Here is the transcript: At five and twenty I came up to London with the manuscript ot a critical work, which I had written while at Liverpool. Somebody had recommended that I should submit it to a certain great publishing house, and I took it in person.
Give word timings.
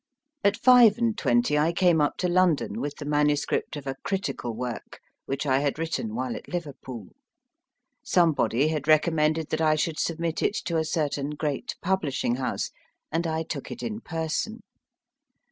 At 0.43 0.57
five 0.57 0.97
and 0.97 1.15
twenty 1.15 1.59
I 1.59 1.71
came 1.71 2.01
up 2.01 2.17
to 2.17 2.27
London 2.27 2.81
with 2.81 2.95
the 2.97 3.05
manuscript 3.05 3.77
ot 3.77 3.85
a 3.85 3.97
critical 4.03 4.51
work, 4.55 4.99
which 5.27 5.45
I 5.45 5.59
had 5.59 5.77
written 5.77 6.15
while 6.15 6.35
at 6.35 6.47
Liverpool. 6.47 7.09
Somebody 8.03 8.69
had 8.69 8.87
recommended 8.87 9.51
that 9.51 9.61
I 9.61 9.75
should 9.75 9.99
submit 9.99 10.41
it 10.41 10.55
to 10.65 10.77
a 10.77 10.85
certain 10.85 11.29
great 11.35 11.75
publishing 11.83 12.37
house, 12.37 12.71
and 13.11 13.27
I 13.27 13.43
took 13.43 13.69
it 13.69 13.83
in 13.83 13.99
person. 14.01 14.61